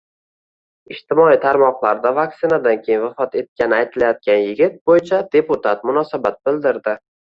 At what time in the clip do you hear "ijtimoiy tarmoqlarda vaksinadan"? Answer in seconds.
0.95-2.81